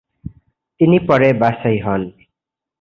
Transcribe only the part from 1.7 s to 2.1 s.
হন।